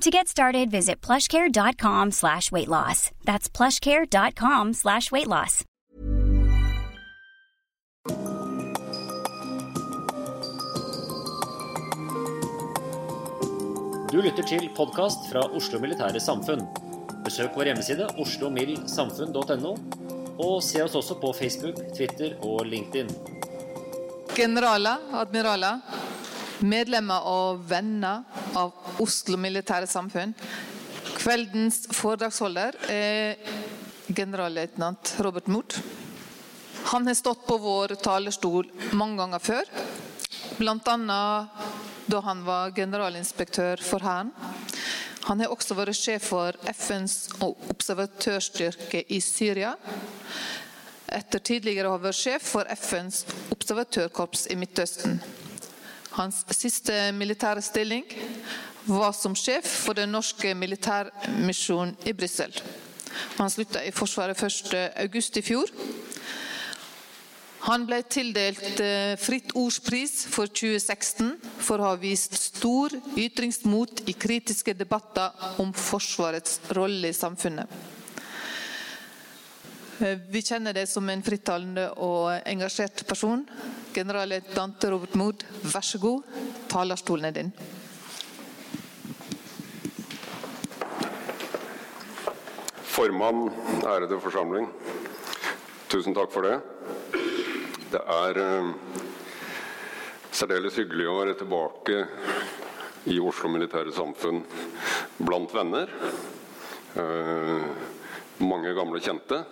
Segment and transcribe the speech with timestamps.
[0.00, 3.10] To get started, visit plushcare.com slash weight loss.
[3.24, 5.64] That's plushcare.com slash weight loss.
[14.12, 16.66] Du lytter til podkast fra Oslo Militære Samfunn.
[17.24, 19.70] Besøk vår hjemmeside oslomildsamfunn.no,
[20.36, 23.08] og se oss også på Facebook, Twitter og LinkedIn.
[24.36, 25.80] Generaler, admiraler,
[26.66, 28.22] medlemmer og venner
[28.58, 30.34] av Oslo Militære Samfunn.
[31.18, 33.36] Kveldens foredragsholder er
[34.12, 35.76] generalløytnant Robert Mood.
[36.92, 38.66] Han har stått på vår talerstol
[38.98, 39.68] mange ganger før,
[40.58, 41.20] bl.a.
[42.10, 44.32] da han var generalinspektør for Hæren.
[45.28, 47.14] Han har også vært sjef for FNs
[47.46, 49.76] observatørstyrke i Syria.
[51.06, 53.22] Etter tidligere å ha vært sjef for FNs
[53.54, 55.20] observatørkorps i Midtøsten.
[56.12, 58.04] Hans siste militære stilling
[58.84, 62.52] var som sjef for den norske militærmisjonen i Brussel.
[63.38, 65.72] Han slutta i Forsvaret 1.8 i fjor.
[67.62, 68.82] Han ble tildelt
[69.22, 75.30] Fritt Ords pris for 2016 for å ha vist stor ytringsmot i kritiske debatter
[75.62, 78.01] om Forsvarets rolle i samfunnet.
[80.02, 83.44] Vi kjenner deg som en frittalende og engasjert person.
[83.94, 86.24] Generalløytnant Robert Mood, vær så god,
[86.72, 87.52] talerstolen er din.
[92.92, 93.46] Formann,
[93.86, 94.66] ærede forsamling.
[95.92, 96.58] Tusen takk for det.
[97.92, 98.74] Det er eh,
[100.34, 102.02] særdeles hyggelig å være tilbake
[103.12, 104.42] i Oslo Militære Samfunn
[105.22, 105.94] blant venner.
[106.98, 107.66] Eh,
[108.42, 109.44] mange gamle kjente.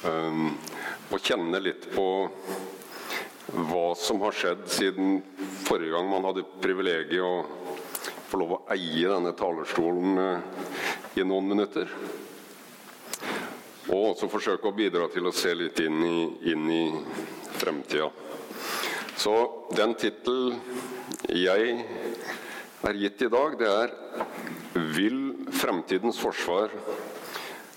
[0.00, 2.06] Og kjenne litt på
[3.50, 5.18] hva som har skjedd siden
[5.66, 7.42] forrige gang man hadde privilegiet å
[8.30, 10.38] få lov å eie denne talerstolen uh,
[11.18, 11.90] i noen minutter.
[13.90, 16.18] Og også forsøke å bidra til å se litt inn i,
[16.52, 16.84] inn i
[17.58, 18.06] fremtida.
[19.18, 19.34] Så
[19.74, 20.54] den tittel
[21.34, 21.74] jeg
[22.86, 23.96] er gitt i dag, det er
[24.70, 26.70] 'Vil fremtidens forsvar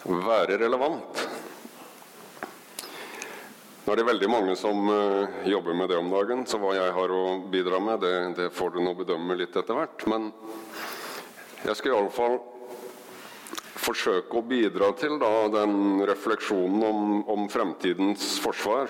[0.06, 1.23] være relevant'?
[3.84, 6.94] Nå er det veldig mange som uh, jobber med det om dagen, så hva jeg
[6.96, 10.06] har å bidra med, det, det får du nå bedømme litt etter hvert.
[10.08, 10.30] Men
[11.66, 12.38] jeg skal iallfall
[13.84, 18.88] forsøke å bidra til da, den refleksjonen om, om fremtidens forsvar,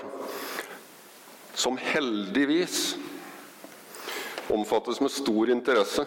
[1.57, 2.93] som heldigvis
[4.53, 6.05] omfattes med stor interesse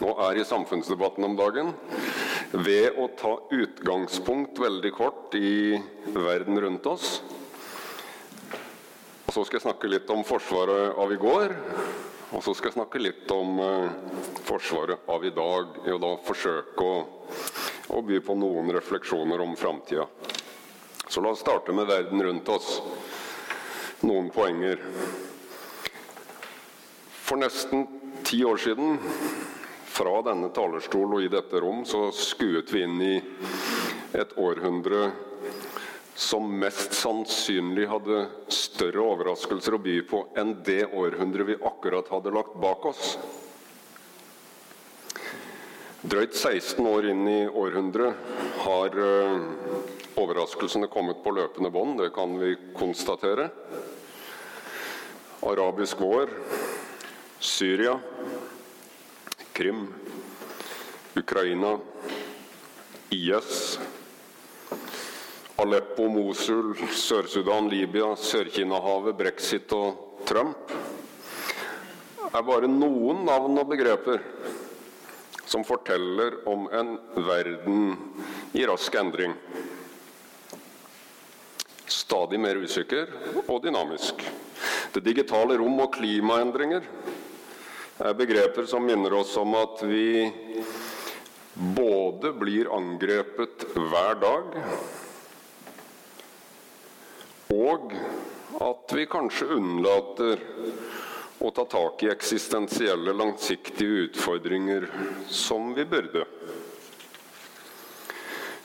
[0.00, 1.70] og er i samfunnsdebatten om dagen,
[2.50, 5.78] ved å ta utgangspunkt veldig kort i
[6.16, 7.20] verden rundt oss.
[9.30, 11.52] Og Så skal jeg snakke litt om Forsvaret av i går,
[12.34, 13.92] og så skal jeg snakke litt om eh,
[14.42, 15.76] Forsvaret av i dag.
[15.86, 16.96] Og da forsøke å,
[17.94, 20.08] å by på noen refleksjoner om framtida.
[21.06, 22.72] Så la oss starte med verden rundt oss.
[24.02, 24.82] Noen poenger.
[27.22, 27.86] For nesten
[28.26, 28.98] ti år siden,
[29.94, 33.16] fra denne talerstol og i dette rom, så skuet vi inn i
[34.10, 35.12] et århundre
[36.20, 42.32] som mest sannsynlig hadde større overraskelser å by på enn det århundret vi akkurat hadde
[42.34, 43.14] lagt bak oss.
[46.04, 48.20] Drøyt 16 år inn i århundret
[48.66, 49.40] har uh,
[50.20, 53.48] overraskelsene kommet på løpende bånd, det kan vi konstatere.
[55.48, 56.32] Arabisk vår,
[57.40, 57.96] Syria,
[59.56, 59.86] Krim,
[61.16, 61.78] Ukraina,
[63.08, 63.80] IS,
[65.60, 70.72] Aleppo, Mosul, Sør-Sudan, Libya, Sør-Kina-havet, brexit og Trump
[72.30, 74.22] er bare noen navn og begreper
[75.50, 76.94] som forteller om en
[77.26, 77.96] verden
[78.54, 79.34] i rask endring.
[81.90, 83.10] Stadig mer usikker
[83.46, 84.22] og dynamisk.
[84.94, 86.86] Det digitale rom og klimaendringer
[88.00, 90.30] er begreper som minner oss om at vi
[91.76, 94.56] både blir angrepet hver dag,
[97.50, 97.94] og
[98.60, 100.42] at vi kanskje unnlater
[101.40, 104.86] å ta tak i eksistensielle, langsiktige utfordringer
[105.32, 106.26] som vi burde.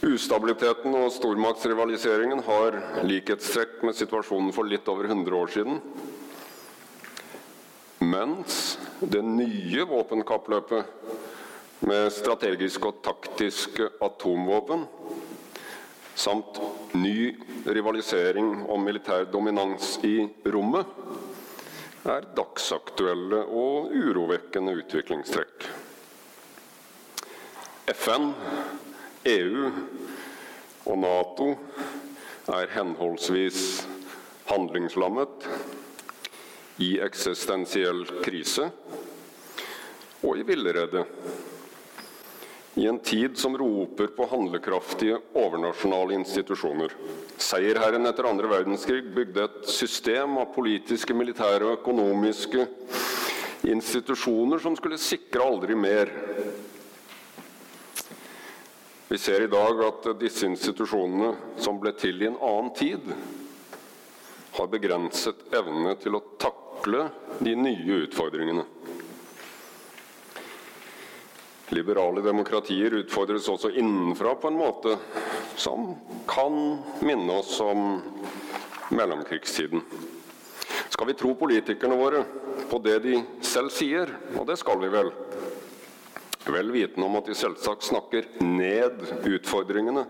[0.05, 2.75] Ustabiliteten og stormaktsrivaliseringen har
[3.07, 5.79] likhetstrekk med situasjonen for litt over 100 år siden.
[8.05, 14.85] Mens det nye våpenkappløpet med strategiske og taktiske atomvåpen
[16.15, 16.59] samt
[16.95, 17.35] ny
[17.65, 20.87] rivalisering om militær dominans i rommet
[22.05, 25.65] er dagsaktuelle og urovekkende utviklingstrekk.
[27.93, 28.31] FN,
[29.25, 29.69] EU
[30.85, 31.49] og Nato
[32.53, 33.59] er henholdsvis
[34.49, 35.49] handlingslammet,
[36.83, 38.67] i eksistensiell krise
[40.25, 41.05] og i villrede.
[42.75, 46.91] I en tid som roper på handlekraftige overnasjonale institusjoner.
[47.39, 52.65] Seierherren etter andre verdenskrig bygde et system av politiske, militære og økonomiske
[53.71, 56.11] institusjoner som skulle sikre aldri mer.
[59.07, 61.31] Vi ser i dag at disse institusjonene,
[61.63, 63.07] som ble til i en annen tid,
[64.59, 67.07] har begrenset evne til å takle
[67.39, 68.67] de nye utfordringene.
[71.73, 74.97] Liberale demokratier utfordres også innenfra på en måte
[75.57, 75.95] som
[76.29, 76.53] kan
[77.01, 78.03] minne oss om
[78.93, 79.81] mellomkrigstiden.
[80.93, 82.21] Skal vi tro politikerne våre
[82.69, 85.09] på det de selv sier, og det skal vi vel,
[86.45, 90.05] vel vitende om at de selvsagt snakker ned utfordringene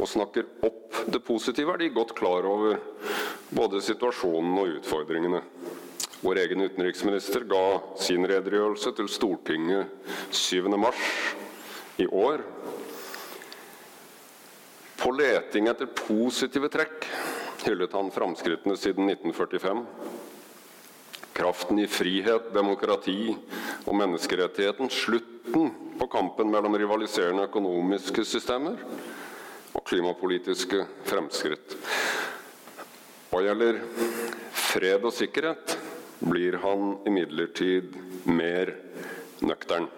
[0.00, 2.80] og snakker opp det positive, er de godt klar over
[3.52, 5.44] både situasjonen og utfordringene.
[6.20, 9.90] Vår egen utenriksminister ga sin redegjørelse til Stortinget
[10.32, 10.64] 7.
[10.80, 11.02] mars
[12.00, 12.40] i år.
[14.96, 17.04] På leting etter positive trekk
[17.66, 19.84] hyllet han framskrittene siden 1945.
[21.36, 23.34] Kraften i frihet, demokrati
[23.84, 24.88] og menneskerettigheten.
[24.88, 25.68] Slutten
[26.00, 28.80] på kampen mellom rivaliserende økonomiske systemer
[29.76, 31.76] og klimapolitiske fremskritt.
[33.28, 33.82] Hva gjelder
[34.56, 35.75] fred og sikkerhet,
[36.18, 38.72] blir han imidlertid mer
[39.44, 39.88] nøktern.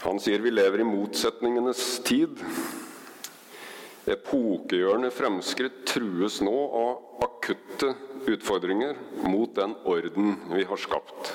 [0.00, 2.40] Han sier vi lever i motsetningenes tid.
[4.10, 7.92] Epokegjørende fremskritt trues nå av akutte
[8.30, 8.96] utfordringer
[9.28, 11.32] mot den orden vi har skapt.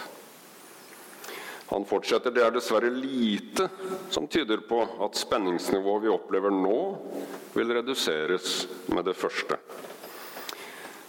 [1.70, 3.68] Han fortsetter det er dessverre lite
[4.14, 6.80] som tyder på at spenningsnivået vi opplever nå,
[7.56, 9.58] vil reduseres med det første.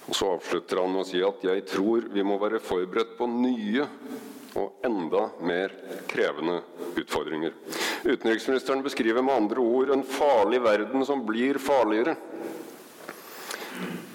[0.06, 3.26] Og Så avslutter han med å si at jeg tror vi må være forberedt på
[3.30, 3.86] nye
[4.56, 5.74] og enda mer
[6.08, 6.60] krevende
[6.96, 7.52] utfordringer.
[8.06, 12.16] Utenriksministeren beskriver med andre ord en farlig verden som blir farligere.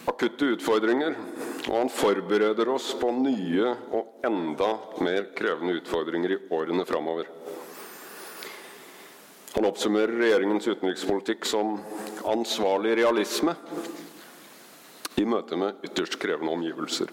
[0.10, 1.14] Akutte utfordringer,
[1.68, 4.72] og han forbereder oss på nye og enda
[5.04, 7.30] mer krevende utfordringer i årene framover.
[9.52, 11.76] Han oppsummerer regjeringens utenrikspolitikk som
[12.32, 13.54] ansvarlig realisme
[15.22, 17.12] i møte med ytterst krevende omgivelser.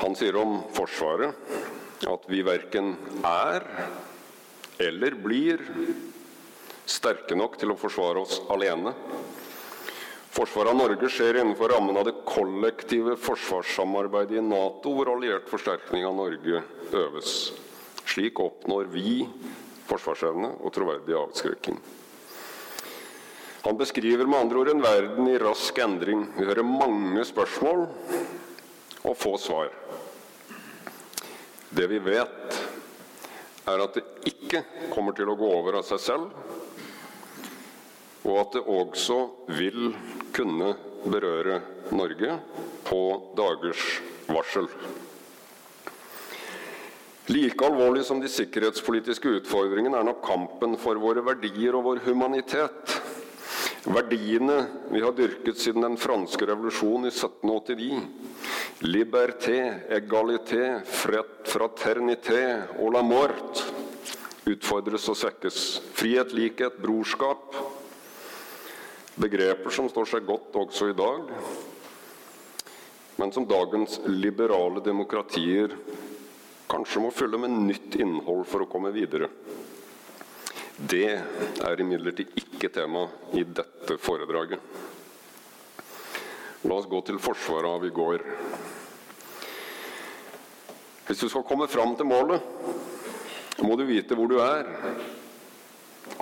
[0.00, 3.64] Han sier om Forsvaret at vi verken er
[4.82, 5.62] eller blir
[6.90, 8.92] sterke nok til å forsvare oss alene.
[10.34, 16.02] Forsvaret av Norge skjer innenfor rammen av det kollektive forsvarssamarbeidet i Nato, hvor alliert forsterkning
[16.08, 17.36] av Norge øves.
[18.02, 19.22] Slik oppnår vi
[19.86, 21.78] forsvarsevne og troverdig avskrekking.
[23.64, 26.26] Han beskriver med andre ord en verden i rask endring.
[26.36, 27.86] Vi hører mange spørsmål
[29.08, 29.70] og få svar.
[31.72, 32.58] Det vi vet,
[33.64, 34.60] er at det ikke
[34.92, 36.34] kommer til å gå over av seg selv,
[38.24, 39.18] og at det også
[39.56, 39.94] vil
[40.36, 40.74] kunne
[41.08, 41.62] berøre
[41.96, 42.36] Norge
[42.84, 43.00] på
[43.40, 43.86] dagers
[44.28, 44.68] varsel.
[47.32, 52.98] Like alvorlig som de sikkerhetspolitiske utfordringene er nok kampen for våre verdier og vår humanitet.
[53.84, 57.98] Verdiene vi har dyrket siden den franske revolusjonen i 1789.
[58.88, 59.58] Liberté,
[59.92, 62.44] égalité, fraternité
[62.78, 63.60] og la mort
[64.48, 65.58] utfordres og svekkes.
[65.96, 67.56] Frihet, likhet, brorskap.
[69.20, 71.28] Begreper som står seg godt også i dag,
[73.20, 75.76] men som dagens liberale demokratier
[76.72, 79.28] kanskje må fylle med nytt innhold for å komme videre.
[80.74, 81.06] Det
[81.62, 83.04] er imidlertid ikke tema
[83.38, 84.58] i dette foredraget.
[86.66, 88.24] La oss gå til forsvaret av i går.
[91.06, 92.42] Hvis du skal komme fram til målet,
[93.62, 94.66] må du vite hvor du er.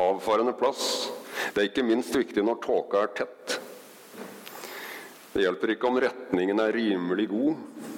[0.02, 1.08] Avfarende plass.
[1.54, 3.56] Det er ikke minst viktig når tåka er tett.
[5.32, 7.91] Det hjelper ikke om retningen er rimelig god.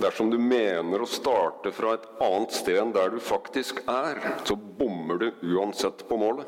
[0.00, 4.54] Dersom du mener å starte fra et annet sted enn der du faktisk er, så
[4.56, 6.46] bommer du uansett på målet.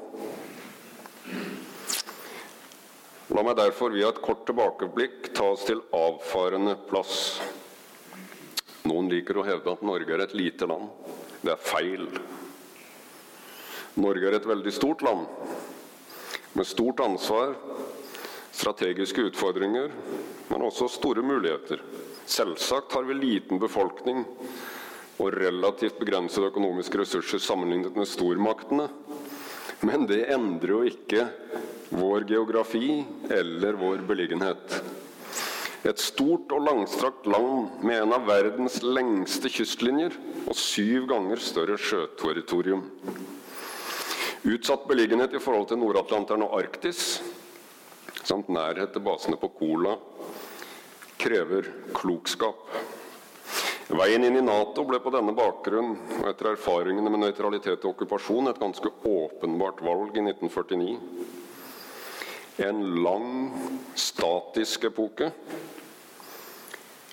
[3.33, 7.43] La meg derfor via et kort tilbakeblikk ta oss til avfarende plass.
[8.89, 10.89] Noen liker å hevde at Norge er et lite land.
[11.43, 12.09] Det er feil.
[14.01, 15.29] Norge er et veldig stort land
[16.53, 17.55] med stort ansvar,
[18.53, 19.93] strategiske utfordringer,
[20.51, 21.81] men også store muligheter.
[22.27, 24.25] Selvsagt har vi liten befolkning
[25.23, 28.89] og relativt begrensede økonomiske ressurser sammenlignet med stormaktene.
[29.83, 31.27] Men det endrer jo ikke
[31.93, 34.77] vår geografi eller vår beliggenhet.
[35.83, 40.15] Et stort og langstrakt land med en av verdens lengste kystlinjer
[40.47, 42.85] og syv ganger større sjøterritorium.
[44.47, 47.19] Utsatt beliggenhet i forhold til Nord-Atlanteren og Arktis,
[48.23, 49.97] samt nærhet til basene på Kola,
[51.23, 52.69] krever klokskap.
[53.93, 58.51] Veien inn i Nato ble på denne bakgrunn og etter erfaringene med nøytralitet og okkupasjon
[58.51, 60.97] et ganske åpenbart valg i 1949.
[62.67, 63.29] En lang,
[63.97, 65.31] statisk epoke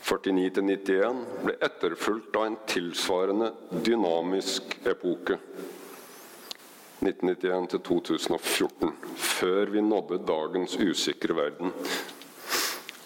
[0.09, 3.51] 49-91 ble etterfulgt av en tilsvarende
[3.85, 5.37] dynamisk epoke.
[6.99, 11.75] 1991-2014, før vi nådde dagens usikre verden.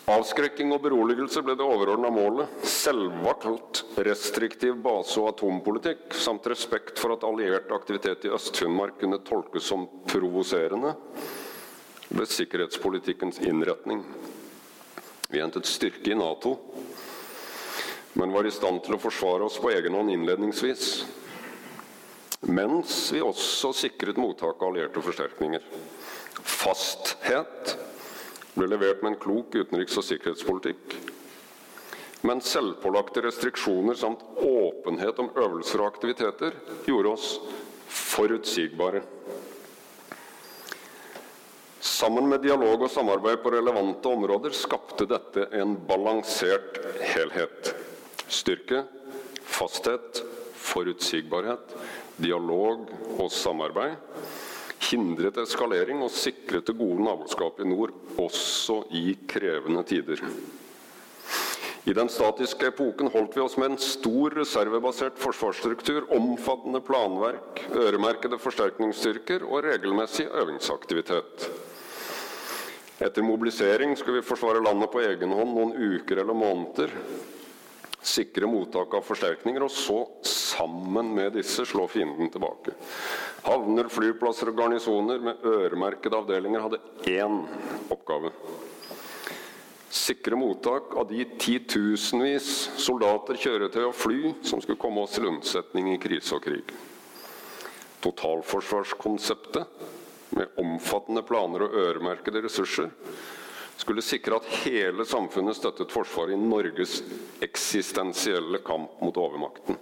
[0.03, 2.49] Avskrekking og beroligelse ble det overordna målet.
[2.67, 9.63] Selvvalgt restriktiv base- og atompolitikk samt respekt for at alliert aktivitet i Øst-Finnmark kunne tolkes
[9.71, 10.91] som provoserende,
[12.11, 14.03] ble sikkerhetspolitikkens innretning.
[15.31, 16.57] Vi hentet styrke i Nato,
[18.19, 20.89] men var i stand til å forsvare oss på egen hånd innledningsvis.
[22.51, 25.63] Mens vi også sikret mottak av allierte forsterkninger.
[26.43, 27.77] Fasthet
[28.53, 30.95] ble levert med en klok utenriks- og sikkerhetspolitikk.
[32.23, 36.55] Men selvpålagte restriksjoner samt åpenhet om øvelser og aktiviteter
[36.87, 37.27] gjorde oss
[37.91, 39.01] forutsigbare.
[41.83, 47.73] Sammen med dialog og samarbeid på relevante områder skapte dette en balansert helhet.
[48.31, 48.85] Styrke,
[49.43, 50.23] fasthet,
[50.63, 51.75] forutsigbarhet,
[52.23, 53.99] dialog og samarbeid
[54.89, 60.21] hindret eskalering og sikret det gode naboskapet i nord, også i krevende tider.
[61.83, 68.39] I den statiske epoken holdt vi oss med en stor reservebasert forsvarsstruktur, omfattende planverk, øremerkede
[68.39, 71.49] forsterkningsstyrker og regelmessig øvingsaktivitet.
[73.03, 76.93] Etter mobilisering skulle vi forsvare landet på egen hånd noen uker eller måneder
[78.03, 82.75] sikre mottak av forsterkninger, og så sammen med disse slå fienden tilbake.
[83.47, 86.81] Havner, flyplasser og garnisoner med øremerkede avdelinger hadde
[87.11, 87.41] én
[87.93, 88.33] oppgave.
[89.93, 92.47] Sikre mottak av de titusenvis
[92.81, 96.73] soldater, kjøretøy og fly som skulle komme oss til unnsetning i krise og krig.
[98.03, 99.69] Totalforsvarskonseptet,
[100.33, 102.89] med omfattende planer og øremerkede ressurser,
[103.77, 106.99] skulle sikre at hele samfunnet støttet Forsvaret i Norges
[107.43, 109.77] eksistensielle kamp mot overmakten.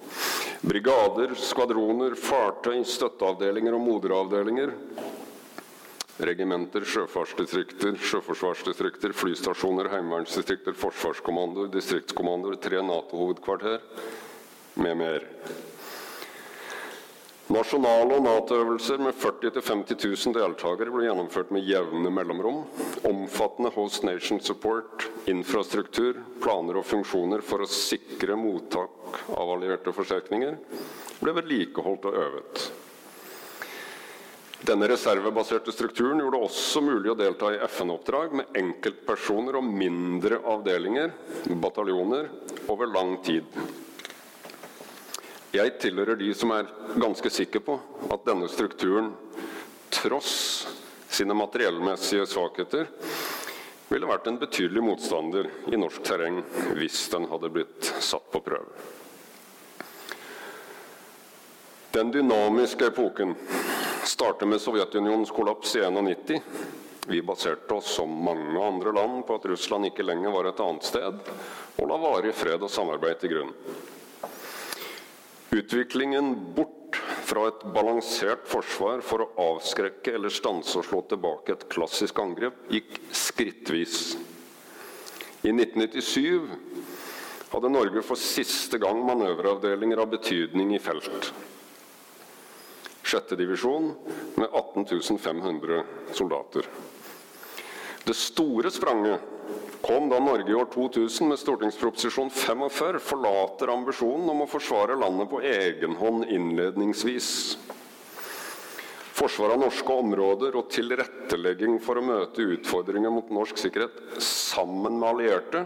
[0.61, 4.75] Brigader, skvadroner, fartøy, støtteavdelinger og moderavdelinger.
[6.21, 13.81] Regimenter, sjøfartsdistrikter, sjøforsvarsdistrikter, flystasjoner, heimevernsdistrikter, forsvarskommandoer, distriktskommandoer, tre Nato-hovedkvarter
[14.81, 15.25] med mer.
[17.51, 22.61] Nasjonale og Nato-øvelser med 40 000-50 000 deltakere ble gjennomført med jevne mellomrom.
[23.09, 30.55] Omfattende Host Nation Support, infrastruktur, planer og funksjoner for å sikre mottak av allierte forsterkninger
[31.19, 32.63] ble vedlikeholdt og øvet.
[34.71, 40.39] Denne reservebaserte strukturen gjorde det også mulig å delta i FN-oppdrag med enkeltpersoner og mindre
[40.53, 41.11] avdelinger,
[41.51, 42.29] bataljoner,
[42.71, 43.49] over lang tid.
[45.51, 47.73] Jeg tilhører de som er ganske sikre på
[48.07, 49.09] at denne strukturen,
[49.91, 50.31] tross
[51.11, 52.87] sine materiellmessige svakheter,
[53.91, 56.39] ville vært en betydelig motstander i norsk terreng
[56.77, 58.87] hvis den hadde blitt satt på prøve.
[61.91, 63.35] Den dynamiske epoken
[64.07, 66.39] starter med Sovjetunionens kollaps i 1991.
[67.11, 70.87] Vi baserte oss som mange andre land på at Russland ikke lenger var et annet
[70.87, 71.31] sted,
[71.75, 73.57] og la varig fred og samarbeid til grunn.
[75.51, 76.95] Utviklingen bort
[77.27, 82.69] fra et balansert forsvar for å avskrekke eller stanse og slå tilbake et klassisk angrep
[82.71, 84.15] gikk skrittvis.
[85.43, 86.47] I 1997
[87.51, 91.33] hadde Norge for siste gang manøveravdelinger av betydning i felt.
[93.03, 93.91] Sjette divisjon
[94.39, 94.87] med 18
[95.19, 95.83] 500
[96.15, 96.69] soldater.
[98.07, 99.19] Det store spranget
[99.91, 105.27] kom da Norge i år 2000 med stortingsproposisjon 45 forlater ambisjonen om å forsvare landet
[105.27, 107.27] på egen hånd innledningsvis.
[109.11, 115.09] Forsvar av norske områder og tilrettelegging for å møte utfordringer mot norsk sikkerhet sammen med
[115.09, 115.65] allierte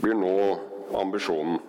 [0.00, 0.34] blir nå
[0.98, 1.60] ambisjonen.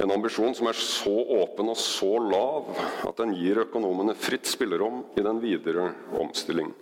[0.00, 1.12] En ambisjon som er så
[1.42, 2.72] åpen og så lav
[3.04, 5.90] at den gir økonomene fritt spillerom i den videre
[6.24, 6.72] omstilling.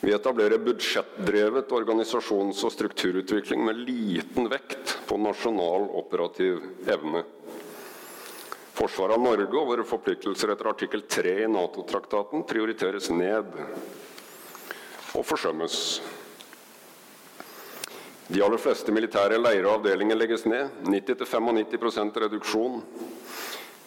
[0.00, 7.20] Vi etablerer budsjettdrevet organisasjons- og strukturutvikling med liten vekt på nasjonal operativ evne.
[8.80, 13.52] Forsvaret av Norge og våre forpliktelser etter artikkel 3 i Nato-traktaten prioriteres ned
[15.12, 15.76] og forsømmes.
[18.30, 20.70] De aller fleste militære leirer og avdelinger legges ned.
[20.86, 22.80] 90-95% reduksjon.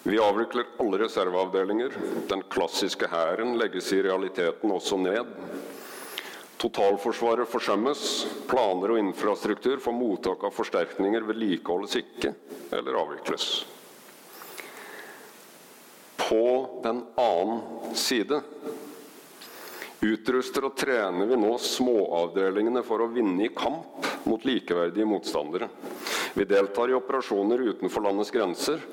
[0.04, 1.96] Vi avvikler alle reserveavdelinger.
[2.30, 5.32] Den klassiske hæren legges i realiteten også ned.
[6.64, 8.02] Totalforsvaret forsømmes.
[8.48, 12.32] Planer og infrastruktur for mottak av forsterkninger vedlikeholdes ikke
[12.72, 13.48] eller avvikles.
[16.24, 16.46] På
[16.86, 18.40] den annen side
[20.04, 25.70] Utruster og trener vi nå småavdelingene for å vinne i kamp mot likeverdige motstandere.
[26.36, 28.84] Vi deltar i operasjoner utenfor landets grenser,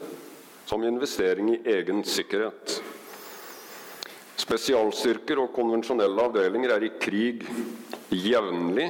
[0.71, 2.77] som investering i egen sikkerhet.
[4.51, 7.45] Spesialstyrker og konvensjonelle avdelinger er i krig
[8.11, 8.89] jevnlig,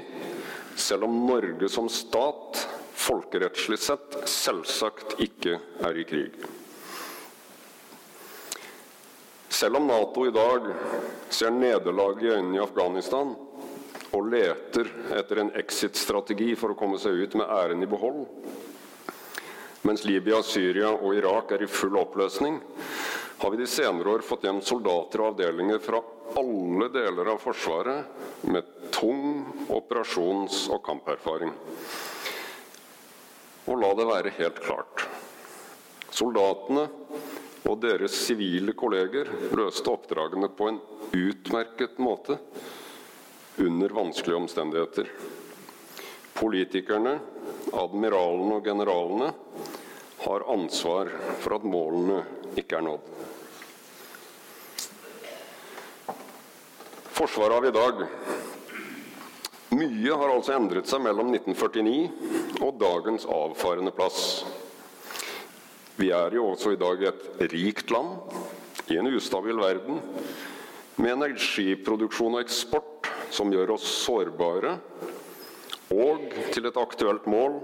[0.73, 2.63] selv om Norge som stat
[2.97, 6.39] folkerettslig sett selvsagt ikke er i krig.
[9.53, 10.73] Selv om Nato i dag
[11.29, 13.37] ser nederlag i øynene i Afghanistan
[14.17, 18.25] og leter etter en exit-strategi for å komme seg ut med æren i behold,
[19.85, 22.63] mens Libya, Syria og Irak er i full oppløsning,
[23.41, 26.03] har vi de senere år fått hjem soldater og avdelinger fra
[26.37, 31.55] alle deler av Forsvaret med tung operasjons- og kamperfaring.
[33.65, 35.07] Og la det være helt klart.
[36.13, 36.85] Soldatene
[37.65, 40.81] og deres sivile kolleger løste oppdragene på en
[41.17, 42.37] utmerket måte
[43.57, 45.09] under vanskelige omstendigheter.
[46.37, 47.17] Politikerne,
[47.73, 49.33] admiralene og generalene
[50.27, 51.09] har ansvar
[51.41, 52.21] for at målene
[52.61, 53.11] ikke er nådd.
[57.21, 57.99] Forsvaret av i dag
[59.77, 64.23] Mye har altså endret seg mellom 1949 og dagens avfarende plass.
[66.01, 70.01] Vi er jo også i dag et rikt land i en ustabil verden
[70.97, 74.79] med energiproduksjon og eksport som gjør oss sårbare,
[75.93, 76.25] og
[76.57, 77.61] til et aktuelt mål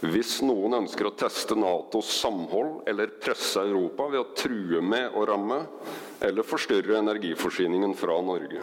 [0.00, 5.26] hvis noen ønsker å teste Natos samhold eller presse Europa ved å true med å
[5.28, 5.60] ramme
[6.24, 8.62] eller forstyrre energiforsyningen fra Norge.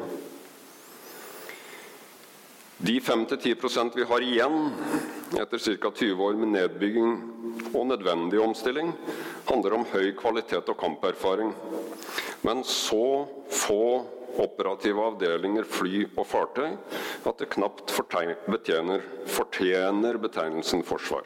[2.78, 4.58] De 5-10% vi har igjen
[5.38, 5.92] etter ca.
[5.92, 7.16] 20 år med nedbygging
[7.74, 8.92] og nødvendig omstilling,
[9.50, 11.54] handler om høy kvalitet og kamperfaring.
[12.42, 14.06] Men så få
[14.38, 16.76] operative avdelinger, fly og fartøy
[17.26, 17.94] at det knapt
[18.48, 21.26] betjener, fortjener betegnelsen forsvar.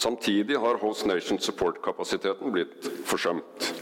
[0.00, 3.72] Samtidig har Host Nation Support-kapasiteten blitt forsømt.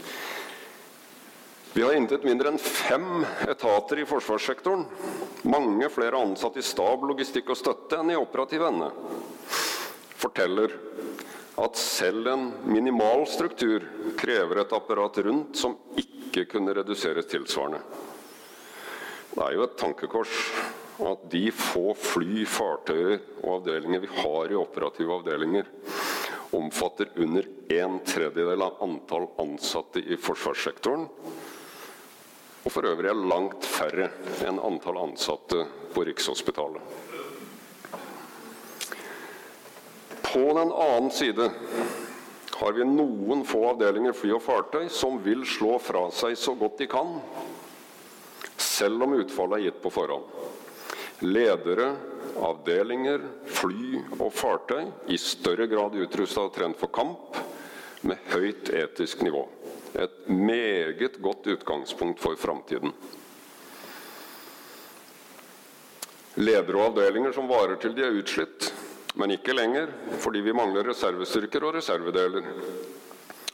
[1.73, 4.83] Vi har intet mindre enn fem etater i forsvarssektoren.
[5.47, 8.89] Mange flere ansatte i stab, logistikk og støtte enn i operativ ende
[10.19, 10.73] forteller
[11.59, 13.83] at selv en minimal struktur
[14.19, 17.81] krever et apparat rundt som ikke kunne reduseres tilsvarende.
[19.33, 20.35] Det er jo et tankekors
[20.99, 25.67] at de få fly, fartøyer og avdelinger vi har i operative avdelinger,
[26.55, 27.45] omfatter under
[27.75, 31.05] en tredjedel av antall ansatte i forsvarssektoren,
[32.59, 34.09] og for øvrig er langt færre
[34.47, 37.08] enn antall ansatte på Rikshospitalet.
[40.33, 41.51] På den annen side
[42.59, 46.77] har vi noen få avdelinger fly og fartøy som vil slå fra seg så godt
[46.81, 47.15] de kan,
[48.59, 50.27] selv om utfallet er gitt på forhånd.
[51.25, 51.93] Ledere,
[52.45, 53.23] avdelinger,
[53.57, 57.39] fly og fartøy i større grad utrusta og trent for kamp,
[58.05, 59.47] med høyt etisk nivå.
[59.97, 62.93] Et meget godt utgangspunkt for framtiden.
[66.39, 68.68] Ledere og avdelinger som varer til de er utslitt,
[69.19, 69.91] men ikke lenger
[70.23, 72.45] fordi vi mangler reservestyrker og reservedeler.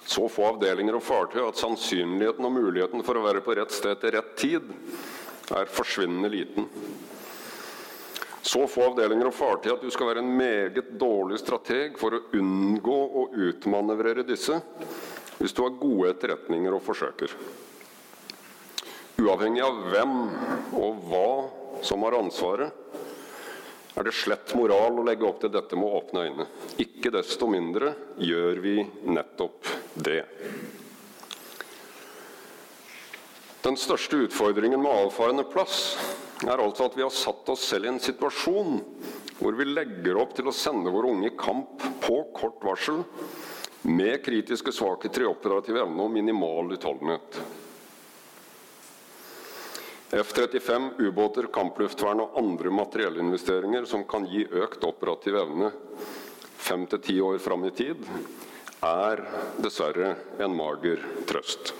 [0.06, 3.98] Så få avdelinger og fartøy at sannsynligheten og muligheten for å være på rett sted
[4.02, 4.70] til rett tid
[5.56, 6.70] er forsvinnende liten.
[8.46, 12.24] Så få avdelinger og fartøy at du skal være en meget dårlig strateg for å
[12.38, 14.62] unngå å utmanøvrere disse
[15.40, 17.34] hvis du har gode etterretninger og forsøker.
[19.18, 20.16] Uavhengig av hvem
[20.78, 21.28] og hva
[21.86, 22.85] som har ansvaret,
[23.96, 26.48] er det slett moral å legge opp til dette med åpne øyne.
[26.84, 28.76] Ikke desto mindre gjør vi
[29.08, 30.24] nettopp det.
[33.66, 35.96] Den største utfordringen med avfarende plass
[36.46, 38.82] er altså at vi har satt oss selv i en situasjon
[39.40, 43.02] hvor vi legger opp til å sende våre unge i kamp på kort varsel
[43.86, 47.40] med kritiske svakheter i operativ evne og minimal utholdenhet.
[50.14, 55.72] F-35, ubåter, kampluftvern og andre materiellinvesteringer som kan gi økt operativ evne
[56.66, 58.06] fem til ti år fram i tid,
[58.86, 59.22] er
[59.62, 61.74] dessverre en mager trøst.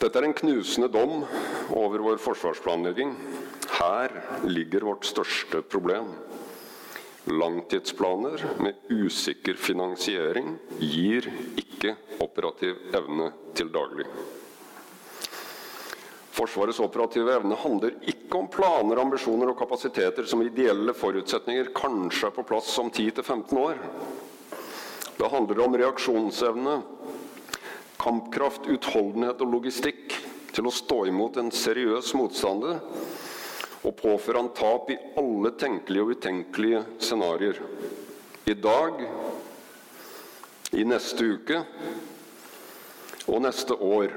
[0.00, 1.24] Dette er en knusende dom
[1.76, 3.12] over vår forsvarsplanlegging.
[3.76, 4.14] Her
[4.48, 6.08] ligger vårt største problem.
[7.30, 11.28] Langtidsplaner med usikker finansiering gir
[11.60, 14.08] ikke operativ evne til daglig.
[16.30, 22.34] Forsvarets operative evne handler ikke om planer, ambisjoner og kapasiteter som ideelle forutsetninger kanskje er
[22.36, 23.80] på plass om 10-15 år.
[25.18, 26.76] Det handler om reaksjonsevne,
[28.00, 30.14] kampkraft, utholdenhet og logistikk
[30.54, 32.78] til å stå imot en seriøs motstander
[33.80, 37.60] og påføre han tap i alle tenkelige og utenkelige scenarioer.
[38.48, 39.04] I dag,
[40.76, 41.62] i neste uke
[43.26, 44.14] og neste år.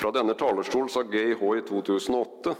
[0.00, 2.54] Fra denne talerstol sa GIH i 2008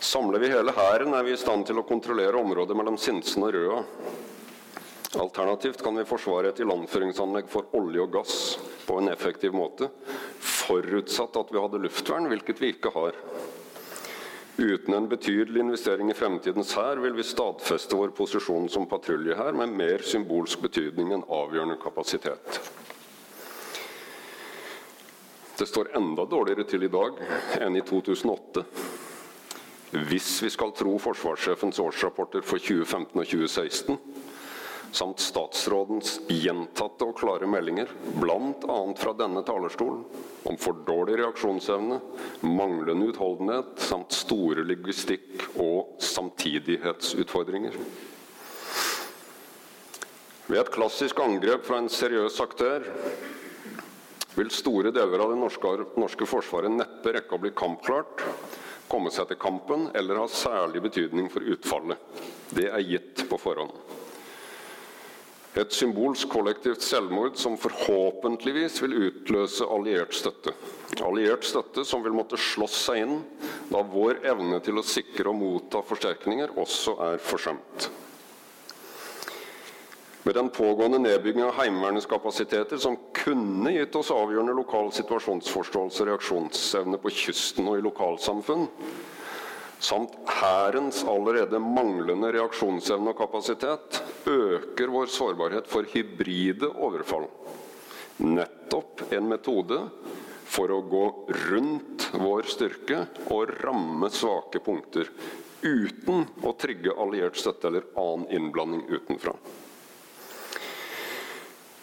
[0.00, 3.52] Samler vi hele hæren, er vi i stand til å kontrollere området mellom Sinsen og
[3.52, 3.82] Røa.
[5.20, 8.36] Alternativt kan vi forsvare et ilandføringsanlegg for olje og gass
[8.86, 9.90] på en effektiv måte,
[10.40, 13.18] forutsatt at vi hadde luftvern, hvilket vi ikke har.
[14.56, 19.76] Uten en betydelig investering i fremtidens hær vil vi stadfeste vår posisjon som patruljehær med
[19.76, 22.62] mer symbolsk betydning enn avgjørende kapasitet.
[25.62, 27.20] Det står enda dårligere til i dag
[27.62, 28.64] enn i 2008.
[30.08, 34.00] Hvis vi skal tro forsvarssjefens årsrapporter for 2015 og 2016,
[34.90, 38.78] samt statsrådens gjentatte og klare meldinger, bl.a.
[38.98, 40.00] fra denne talerstolen,
[40.50, 42.00] om for dårlig reaksjonsevne,
[42.42, 47.78] manglende utholdenhet samt store logistikk- og samtidighetsutfordringer.
[50.50, 52.90] Ved et klassisk angrep fra en seriøs aktør
[54.36, 58.24] vil store deler av det norske, norske forsvaret neppe rekke å bli kampklart,
[58.92, 61.98] komme seg til kampen eller ha særlig betydning for utfallet.
[62.52, 63.72] Det er gitt på forhånd.
[65.52, 70.54] Et symbolsk kollektivt selvmord som forhåpentligvis vil utløse alliert støtte.
[71.04, 73.18] Alliert støtte som vil måtte slåss seg inn
[73.68, 77.90] da vår evne til å sikre og motta forsterkninger også er forsømt.
[80.24, 86.10] Med den pågående nedbygging av Heimevernets kapasiteter, som kunne gitt oss avgjørende lokal situasjonsforståelse og
[86.12, 88.68] reaksjonsevne på kysten og i lokalsamfunn,
[89.82, 93.98] samt Hærens allerede manglende reaksjonsevne og kapasitet,
[94.30, 97.26] øker vår sårbarhet for hybride overfall.
[98.22, 99.80] Nettopp en metode
[100.52, 101.02] for å gå
[101.48, 103.02] rundt vår styrke
[103.34, 105.10] og ramme svake punkter,
[105.66, 109.34] uten å trigge alliert støtte eller annen innblanding utenfra.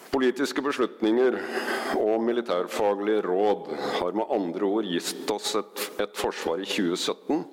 [0.10, 1.38] Politiske beslutninger
[2.00, 3.70] og militærfaglige råd
[4.00, 7.46] har med andre ord gitt oss et, et forsvar i 2017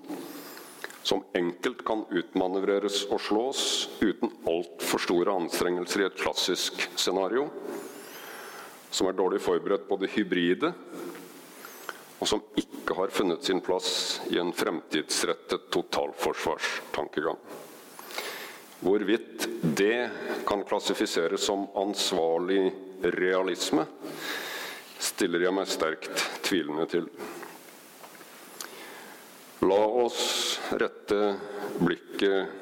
[1.07, 3.61] som enkelt kan utmanøvreres og slås
[4.01, 7.45] uten altfor store anstrengelser i et klassisk scenario,
[8.91, 10.73] som er dårlig forberedt på det hybride,
[12.19, 17.39] og som ikke har funnet sin plass i en fremtidsrettet totalforsvarstankegang.
[18.81, 20.11] Hvorvidt det
[20.47, 22.73] kan klassifiseres som ansvarlig
[23.17, 23.87] realisme,
[25.01, 27.09] stiller jeg meg sterkt tvilende til.
[29.65, 31.37] La oss rette
[31.81, 32.53] blikket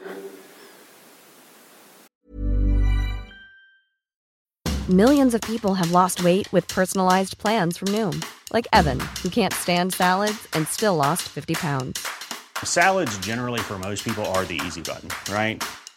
[4.89, 8.23] Millions of people have lost weight with personalized plans from Noom,
[8.53, 12.07] like Evan, who can't stand salads and still lost 50 pounds.
[12.63, 15.63] Salads, generally, for most people, are the easy button, right?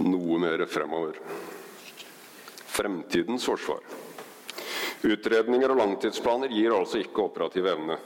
[0.00, 1.18] Noe mer fremover.
[2.72, 3.82] Fremtidens forsvar.
[5.02, 7.98] Utredninger og langtidsplaner gir altså ikke operativ evne.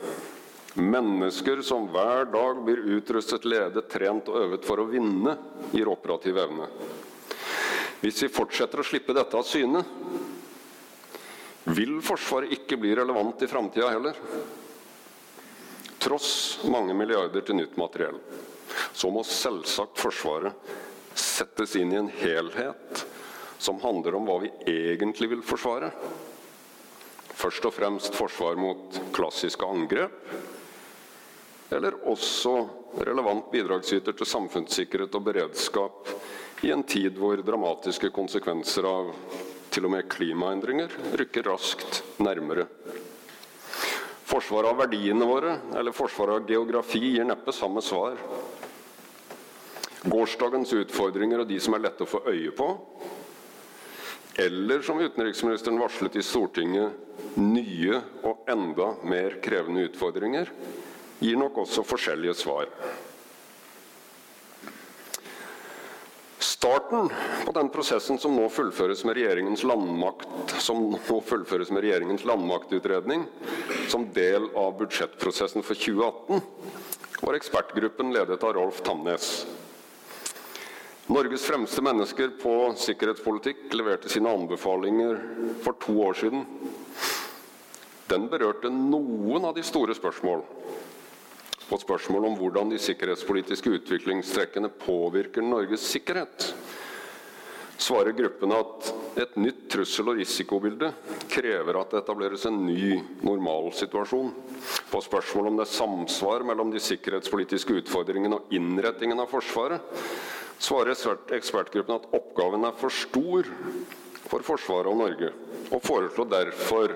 [0.77, 5.37] Mennesker som hver dag blir utrustet, ledet, trent og øvet for å vinne,
[5.72, 6.68] gir operativ evne.
[8.03, 9.81] Hvis vi fortsetter å slippe dette av syne,
[11.72, 14.18] vil Forsvaret ikke bli relevant i framtida heller.
[15.99, 18.20] Tross mange milliarder til nytt materiell,
[18.94, 20.77] så må selvsagt Forsvaret
[21.19, 23.07] settes inn i en helhet
[23.59, 25.91] som handler om hva vi egentlig vil forsvare.
[27.37, 30.15] Først og fremst forsvar mot klassiske angrep,
[31.73, 32.55] eller også
[33.05, 36.13] relevant bidragsyter til samfunnssikkerhet og beredskap
[36.65, 39.11] i en tid hvor dramatiske konsekvenser av
[39.75, 42.65] til og med klimaendringer rykker raskt nærmere.
[44.27, 48.17] Forsvaret av verdiene våre eller forsvaret av geografi gir neppe samme svar.
[50.07, 52.69] Gårsdagens utfordringer og de som er lette å få øye på,
[54.37, 56.92] eller som utenriksministeren varslet i Stortinget,
[57.40, 60.51] nye og enda mer krevende utfordringer,
[61.25, 62.69] gir nok også forskjellige svar.
[66.47, 67.09] Starten
[67.47, 73.25] på den prosessen som nå fullføres med regjeringens landmakt, som fullføres med regjeringens landmaktutredning
[73.88, 76.42] som del av budsjettprosessen for 2018,
[77.23, 79.47] var ekspertgruppen ledet av Rolf Tamnes.
[81.07, 85.21] Norges fremste mennesker på sikkerhetspolitikk leverte sine anbefalinger
[85.62, 86.42] for to år siden.
[88.11, 90.42] Den berørte noen av de store spørsmål.
[91.66, 96.51] På spørsmål om hvordan de sikkerhetspolitiske utviklingstrekkene påvirker Norges sikkerhet,
[97.79, 100.91] svarer gruppen at et nytt trussel- og risikobilde
[101.33, 104.33] krever at det etableres en ny normalsituasjon.
[104.91, 109.85] På spørsmål om det er samsvar mellom de sikkerhetspolitiske utfordringene og innrettingen av Forsvaret,
[110.59, 110.97] svarer
[111.37, 113.49] ekspertgruppen at oppgaven er for stor
[114.27, 115.31] for Forsvaret og Norge,
[115.71, 116.95] og foreslår derfor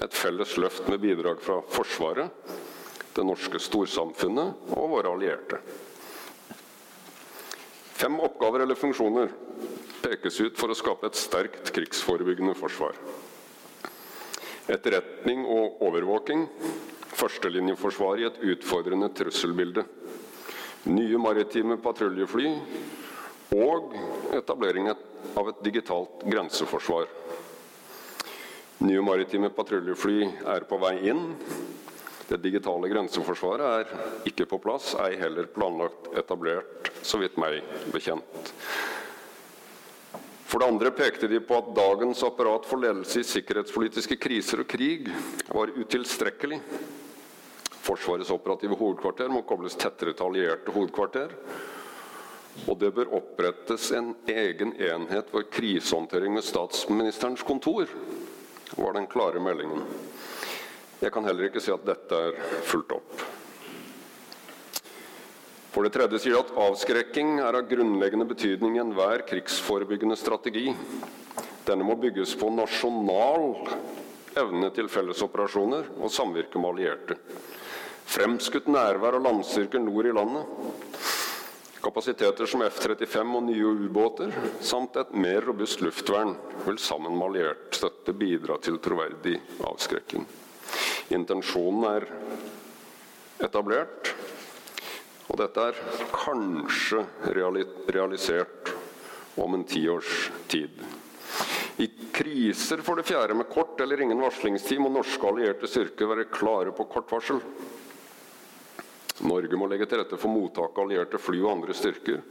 [0.00, 2.30] et felles løft med bidrag fra Forsvaret,
[3.12, 5.58] det norske storsamfunnet og våre allierte.
[8.02, 9.34] Fem oppgaver eller funksjoner
[10.02, 12.98] pekes ut for å skape et sterkt krigsforebyggende forsvar.
[14.70, 16.46] Etterretning og overvåking.
[17.12, 19.84] Førstelinjeforsvar i et utfordrende trusselbilde.
[20.90, 22.52] Nye maritime patruljefly.
[23.52, 23.92] Og
[24.34, 27.10] etablering av et digitalt grenseforsvar.
[28.82, 31.36] Nye maritime patruljefly er på vei inn.
[32.26, 37.60] Det digitale grenseforsvaret er ikke på plass, ei heller planlagt etablert, så vidt meg
[37.92, 38.46] bekjent.
[40.52, 44.68] For det andre pekte de på at dagens apparat for ledelse i sikkerhetspolitiske kriser og
[44.68, 45.06] krig
[45.48, 46.58] var utilstrekkelig.
[47.80, 51.32] Forsvarets operative hovedkvarter må kobles tettere til allierte hovedkvarter.
[52.68, 57.88] Og det bør opprettes en egen enhet for krisehåndtering ved statsministerens kontor,
[58.76, 59.86] var den klare meldingen.
[61.00, 62.36] Jeg kan heller ikke si at dette er
[62.68, 63.24] fulgt opp.
[65.72, 70.66] For det tredje sier de at avskrekking er av grunnleggende betydning i enhver krigsforebyggende strategi.
[71.64, 73.54] Denne må bygges på nasjonal
[74.36, 77.16] evne til fellesoperasjoner og samvirke med allierte.
[78.12, 80.44] Fremskutt nærvær og landstyrker nord i landet.
[81.82, 87.80] Kapasiteter som F-35 og nye ubåter, samt et mer robust luftvern, vil sammen med alliert
[87.80, 90.28] støtte bidra til troverdig avskrekking.
[91.16, 92.06] Intensjonen er
[93.42, 94.11] etablert,
[95.28, 95.78] og dette er
[96.14, 98.72] kanskje realisert
[99.40, 100.82] om en tiårs tid.
[101.80, 106.28] I kriser for det fjerde med kort eller ingen varslingstid må norske allierte styrker være
[106.32, 107.40] klare på kort varsel.
[109.22, 112.22] Norge må legge til rette for mottak av allierte fly og andre styrker.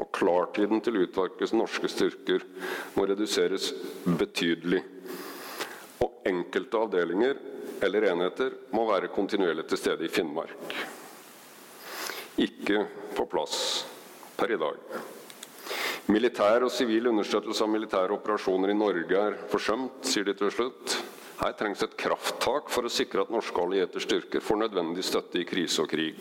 [0.00, 2.44] Og klartiden til utvalgtes norske styrker
[2.96, 3.70] må reduseres
[4.04, 4.82] betydelig.
[6.02, 7.38] Og enkelte avdelinger
[7.84, 10.99] eller enheter må være kontinuerlig til stede i Finnmark.
[12.40, 12.84] Ikke
[13.16, 13.56] på plass
[14.38, 14.76] per i dag.
[16.10, 20.96] Militær og sivil understøttelse av militære operasjoner i Norge er forsømt, sier de til slutt.
[21.40, 25.46] Her trengs et krafttak for å sikre at norske allierte styrker får nødvendig støtte i
[25.48, 26.18] krise og krig.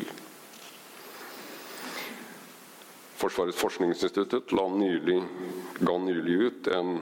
[3.19, 5.19] Forsvarets forskningsinstitutt nylig,
[5.83, 6.99] ga nylig ut en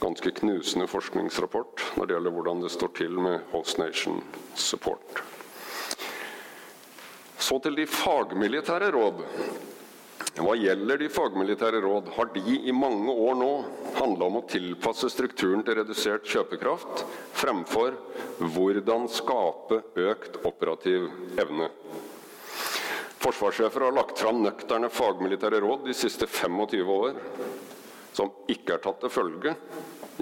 [0.00, 4.22] ganske knusende forskningsrapport når det gjelder hvordan det står til med Host Nation
[4.54, 5.33] Support.
[7.44, 9.18] Så til de fagmilitære råd.
[10.34, 13.50] Hva gjelder de fagmilitære råd, har de i mange år nå
[13.98, 17.04] handla om å tilpasse strukturen til redusert kjøpekraft,
[17.36, 17.98] fremfor
[18.40, 21.10] hvordan skape økt operativ
[21.42, 21.68] evne.
[23.20, 27.20] Forsvarssjefer har lagt fram nøkterne fagmilitære råd de siste 25 år,
[28.16, 29.54] som ikke er tatt til følge,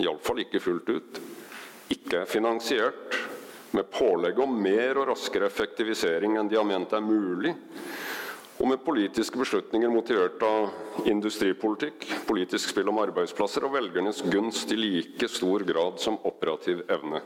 [0.02, 1.22] iallfall ikke fullt ut,
[1.94, 3.11] ikke er finansiert,
[3.76, 7.54] med pålegg om mer og raskere effektivisering enn de har ment er mulig,
[8.60, 14.78] og med politiske beslutninger motivert av industripolitikk, politisk spill om arbeidsplasser og velgernes gunst i
[14.78, 17.22] like stor grad som operativ evne.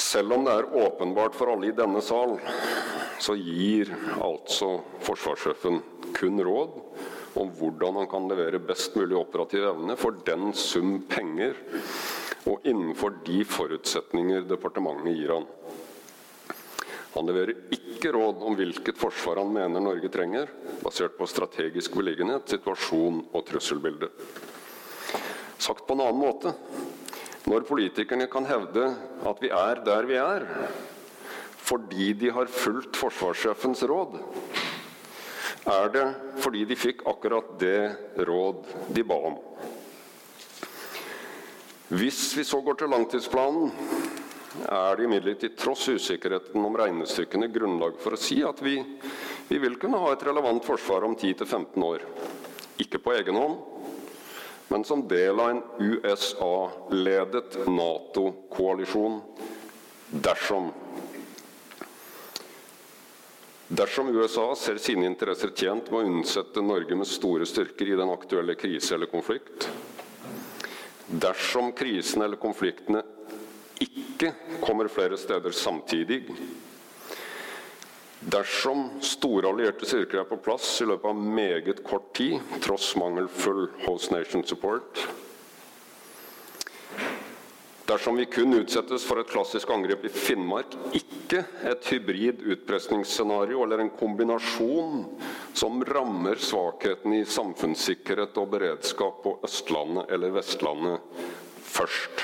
[0.00, 2.36] Selv om det er åpenbart for alle i denne sal,
[3.20, 5.82] så gir altså forsvarssjefen
[6.16, 6.78] kun råd
[7.40, 11.54] om hvordan han kan levere best mulig operativ evne for den sum penger
[12.48, 15.48] og innenfor de forutsetninger departementet gir han.
[17.10, 22.46] Han leverer ikke råd om hvilket forsvar han mener Norge trenger, basert på strategisk beliggenhet,
[22.48, 24.08] situasjon og trusselbilde.
[25.60, 26.54] Sagt på en annen måte
[27.50, 28.86] når politikerne kan hevde
[29.26, 30.46] at vi er der vi er
[31.70, 34.16] fordi de har fulgt forsvarssjefens råd,
[35.70, 36.04] er det
[36.40, 38.64] fordi de fikk akkurat det råd
[38.96, 39.36] de ba om.
[41.90, 43.72] Hvis vi så går til langtidsplanen,
[44.70, 48.76] er det imidlertid tross usikkerheten om regnestykkene grunnlag for å si at vi,
[49.48, 52.04] vi vil kunne ha et relevant forsvar om 10-15 år.
[52.78, 53.58] Ikke på egen hånd,
[54.70, 59.18] men som del av en USA-ledet Nato-koalisjon
[60.10, 60.70] dersom
[63.70, 68.10] Dersom USA ser sine interesser tjent med å unnsette Norge med store styrker i den
[68.10, 69.68] aktuelle krise eller konflikt,
[71.10, 73.02] dersom krisen eller konfliktene
[73.80, 76.22] ikke kommer flere steder samtidig.
[78.20, 83.70] Dersom store allierte styrker er på plass i løpet av meget kort tid, tross mangelfull
[83.86, 85.00] Host Nation support.
[87.90, 93.82] Dersom vi kun utsettes for et klassisk angrep i Finnmark, ikke et hybrid utpressingsscenario eller
[93.82, 95.00] en kombinasjon
[95.58, 101.02] som rammer svakheten i samfunnssikkerhet og beredskap på Østlandet eller Vestlandet
[101.66, 102.22] først.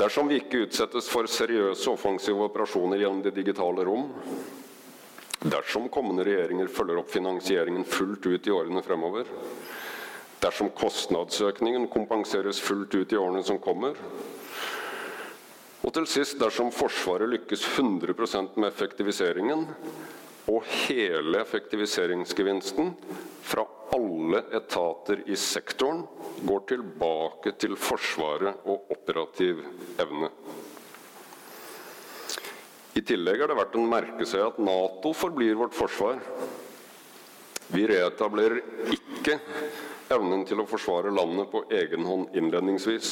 [0.00, 4.08] Dersom vi ikke utsettes for seriøse offensive operasjoner gjennom det digitale rom,
[5.44, 9.28] dersom kommende regjeringer følger opp finansieringen fullt ut i årene fremover,
[10.40, 13.98] dersom kostnadsøkningen kompenseres fullt ut i årene som kommer,
[15.80, 19.66] og til sist dersom Forsvaret lykkes 100% med effektiviseringen,
[20.50, 22.92] og hele effektiviseringsgevinsten
[23.46, 26.02] fra alle etater i sektoren
[26.46, 29.62] går tilbake til Forsvaret og operativ
[30.00, 30.30] evne.
[32.98, 36.18] I tillegg er det verdt å merke seg at Nato forblir vårt forsvar.
[37.70, 38.58] Vi reetablerer
[38.90, 39.38] ikke
[40.10, 43.10] evnen til å forsvare landet på egen hånd innledningsvis.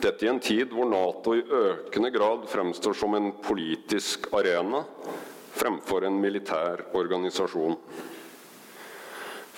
[0.00, 4.84] Dette i en tid hvor Nato i økende grad fremstår som en politisk arena
[5.58, 7.76] fremfor en militær organisasjon.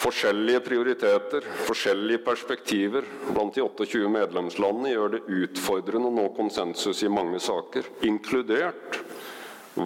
[0.00, 7.12] Forskjellige prioriteter, forskjellige perspektiver blant de 28 medlemslandene gjør det utfordrende å nå konsensus i
[7.12, 9.02] mange saker, inkludert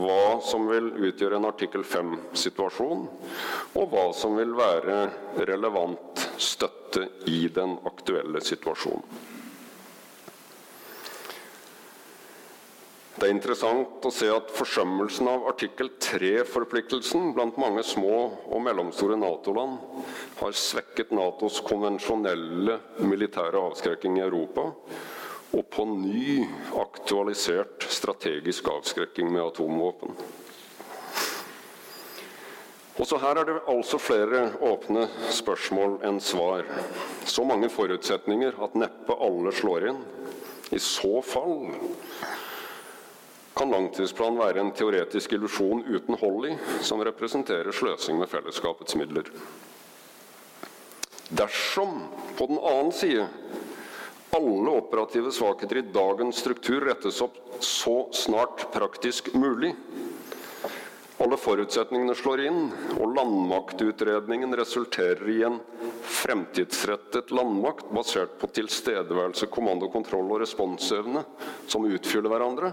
[0.00, 3.06] hva som vil utgjøre en artikkel 5-situasjon,
[3.78, 4.98] og hva som vil være
[5.48, 9.32] relevant støtte i den aktuelle situasjonen.
[13.14, 18.16] Det er interessant å se at forsømmelsen av artikkel 3-forpliktelsen blant mange små
[18.50, 19.78] og mellomstore Nato-land
[20.40, 22.74] har svekket Natos konvensjonelle
[23.06, 24.66] militære avskrekking i Europa,
[25.54, 26.40] og på ny
[26.80, 30.16] aktualisert strategisk avskrekking med atomvåpen.
[32.94, 36.66] Også her er det altså flere åpne spørsmål enn svar.
[37.26, 40.02] Så mange forutsetninger at neppe alle slår inn.
[40.74, 41.72] I så fall
[43.54, 49.30] kan langtidsplanen være en teoretisk illusjon uten hold i, som representerer sløsing med fellesskapets midler.
[51.34, 52.00] Dersom,
[52.38, 53.26] på den annen side,
[54.34, 59.74] alle operative svakheter i dagens struktur rettes opp så snart praktisk mulig,
[61.22, 62.64] alle forutsetningene slår inn,
[62.98, 65.60] og landmaktutredningen resulterer i en
[66.02, 71.22] fremtidsrettet landmakt basert på tilstedeværelse, kommando, kontroll og responsevne
[71.70, 72.72] som utfyller hverandre,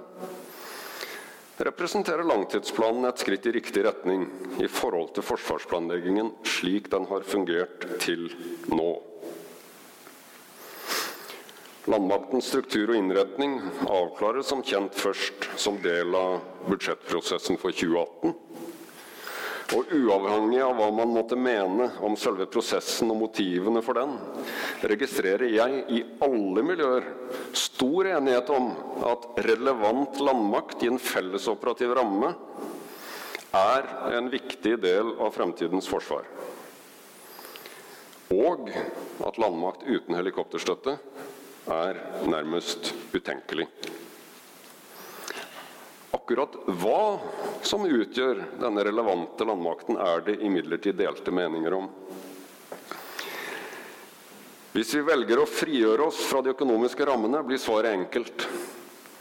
[1.61, 4.25] representerer langtidsplanen et skritt i riktig retning
[4.65, 8.25] i forhold til forsvarsplanleggingen slik den har fungert til
[8.73, 9.10] nå.
[11.89, 13.55] Landmaktens struktur og innretning
[13.89, 16.35] avklares som kjent først som del av
[16.67, 18.35] budsjettprosessen for 2018.
[19.71, 24.13] Og uavhengig av hva man måtte mene om selve prosessen og motivene for den,
[24.91, 27.07] registrerer jeg i alle miljøer
[27.57, 28.73] stor enighet om
[29.07, 32.33] at relevant landmakt i en fellesoperativ ramme
[33.57, 36.29] er en viktig del av fremtidens forsvar.
[38.31, 38.69] Og
[39.25, 40.99] at landmakt uten helikopterstøtte
[41.71, 43.67] er nærmest utenkelig.
[46.11, 47.19] Akkurat hva
[47.63, 51.87] som utgjør denne relevante landmakten, er det imidlertid delte meninger om.
[54.71, 58.47] Hvis vi velger å frigjøre oss fra de økonomiske rammene, blir svaret enkelt.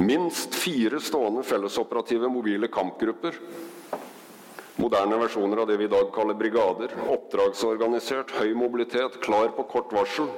[0.00, 3.34] Minst fire stående fellesoperative mobile kampgrupper.
[4.80, 6.94] Moderne versjoner av det vi i dag kaller brigader.
[7.12, 10.30] Oppdragsorganisert, høy mobilitet, klar på kort varsel.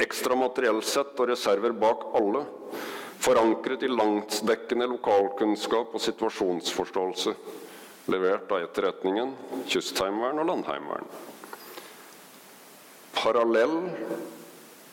[0.00, 2.44] Ekstra materiellsett og reserver bak alle.
[3.20, 7.34] Forankret i langtdekkende lokalkunnskap og situasjonsforståelse.
[8.10, 9.34] Levert av Etterretningen,
[9.68, 11.10] Kystheimevern og Landheimevern.
[13.20, 13.76] Parallell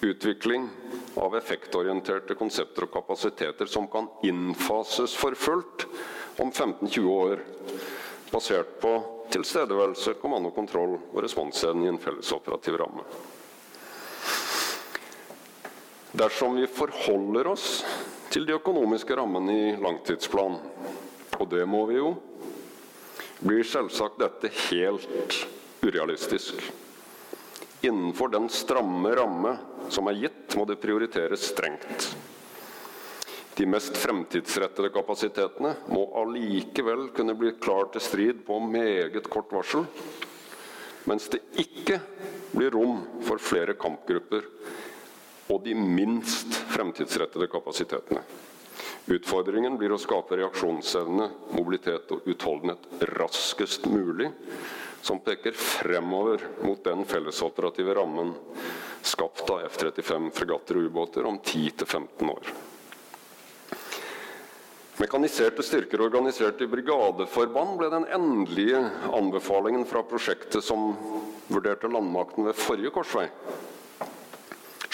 [0.03, 0.67] utvikling
[1.15, 5.87] av effektorienterte konsepter og kapasiteter som kan innfases for fullt
[6.37, 7.41] om 15-20 år,
[8.29, 8.91] basert på
[9.33, 13.07] tilstedeværelse, kommando, kontroll og responsevne i en fellesoperativ ramme.
[16.17, 17.83] Dersom vi forholder oss
[18.33, 20.57] til de økonomiske rammene i langtidsplanen,
[21.37, 22.15] og det må vi jo,
[23.43, 25.35] blir selvsagt dette helt
[25.85, 26.63] urealistisk.
[27.85, 29.51] Innenfor den stramme ramme
[29.93, 32.09] som er gitt, må det prioriteres strengt.
[33.59, 39.85] De mest fremtidsrettede kapasitetene må allikevel kunne bli klar til strid på meget kort varsel,
[41.05, 42.01] mens det ikke
[42.55, 44.49] blir rom for flere kampgrupper
[45.47, 48.23] og de minst fremtidsrettede kapasitetene.
[49.07, 54.27] Utfordringen blir å skape reaksjonsevne, mobilitet og utholdenhet raskest mulig,
[55.01, 58.33] som peker fremover mot den fellesoperative rammen
[59.07, 62.51] skapt av F-35 fregatter og ubåter om 10-15 år.
[64.97, 68.81] Mekaniserte styrker organisert i brigadeforband ble den endelige
[69.13, 70.89] anbefalingen fra prosjektet som
[71.47, 73.27] vurderte landmakten ved forrige korsvei.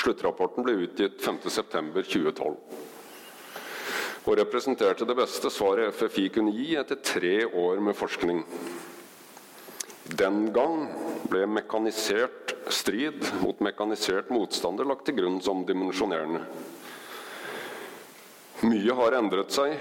[0.03, 2.57] Sluttrapporten ble utgitt 5.9.2012
[4.23, 8.43] og representerte det beste svaret FFI kunne gi etter tre år med forskning.
[10.19, 10.85] Den gang
[11.31, 16.43] ble mekanisert strid mot mekanisert motstander lagt til grunn som dimensjonerende.
[18.63, 19.75] Mye har endret seg,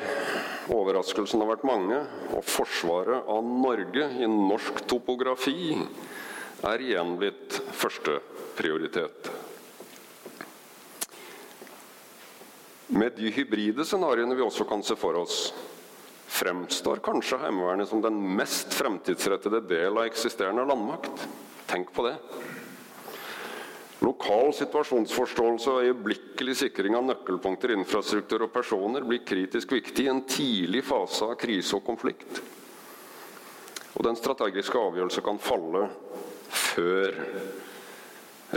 [0.75, 2.01] overraskelsene har vært mange,
[2.35, 5.77] og forsvaret av Norge i norsk topografi
[6.67, 9.31] er igjen blitt førsteprioritet.
[12.93, 15.47] Med de hybride scenarioene vi også kan se for oss,
[16.33, 21.25] fremstår kanskje Heimevernet som den mest fremtidsrettede del av eksisterende landmakt.
[21.71, 22.19] Tenk på det.
[24.03, 30.25] Lokal situasjonsforståelse og øyeblikkelig sikring av nøkkelpunkter, infrastruktur og personer blir kritisk viktig i en
[30.29, 32.43] tidlig fase av krise og konflikt.
[33.95, 35.87] Og den strategiske avgjørelse kan falle
[36.51, 37.17] før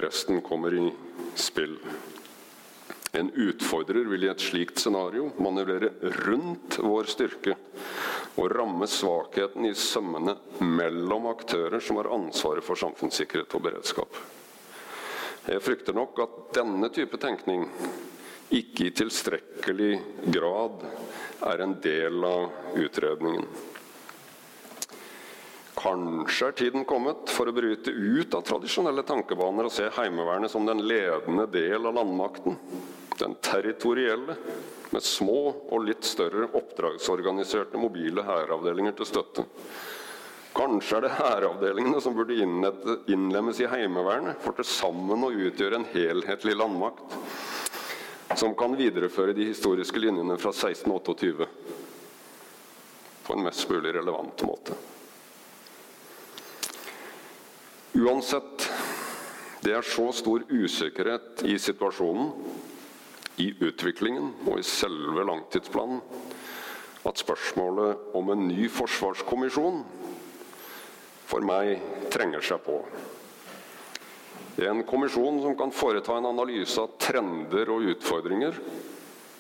[0.04, 0.90] resten kommer i
[1.40, 1.78] spill.
[3.16, 5.94] En utfordrer vil i et slikt scenario manøvrere
[6.26, 7.56] rundt vår styrke
[8.36, 14.20] og ramme svakheten i sømmene mellom aktører som har ansvaret for samfunnssikkerhet og beredskap.
[15.48, 17.64] Jeg frykter nok at denne type tenkning
[18.56, 19.94] ikke i tilstrekkelig
[20.36, 20.84] grad
[21.48, 23.48] er en del av utredningen.
[25.76, 30.66] Kanskje er tiden kommet for å bryte ut av tradisjonelle tankebaner og se Heimevernet som
[30.68, 32.58] den ledende del av landmakten
[33.20, 34.36] den territorielle,
[34.90, 35.42] med små
[35.74, 39.46] og litt større oppdragsorganiserte mobile hæravdelinger til støtte.
[40.56, 42.38] Kanskje er det hæravdelingene som burde
[43.12, 47.18] innlemmes i Heimevernet for til sammen å utgjøre en helhetlig landmakt
[48.40, 51.48] som kan videreføre de historiske linjene fra 1628
[53.26, 54.78] på en mest mulig relevant måte.
[57.96, 58.66] Uansett,
[59.64, 62.32] det er så stor usikkerhet i situasjonen,
[63.42, 66.02] i utviklingen og i selve langtidsplanen
[67.06, 69.84] at spørsmålet om en ny forsvarskommisjon
[71.30, 71.76] for meg
[72.14, 72.80] trenger seg på.
[74.66, 78.56] En kommisjon som kan foreta en analyse av trender og utfordringer,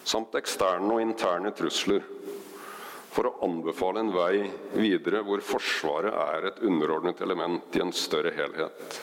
[0.05, 2.03] samt eksterne og interne trusler,
[3.15, 4.43] for å anbefale en vei
[4.75, 8.99] videre hvor Forsvaret er et underordnet element i en større helhet.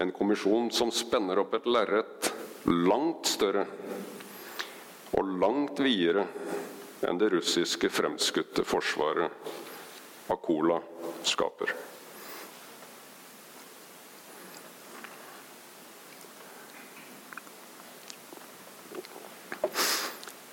[0.00, 2.27] En kommisjon som spenner opp et lerret
[2.68, 3.64] langt større
[5.16, 6.26] og langt videre
[7.08, 9.54] enn det russiske fremskutte forsvaret
[10.28, 10.76] Akola
[11.24, 11.72] skaper.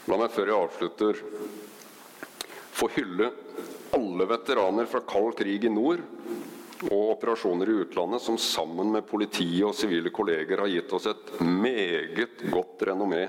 [0.05, 1.19] La meg før jeg avslutter
[2.75, 3.31] få hylle
[3.95, 6.03] alle veteraner fra kald krig i nord
[6.91, 11.33] og operasjoner i utlandet som sammen med politiet og sivile kolleger har gitt oss et
[11.41, 13.25] meget godt renommé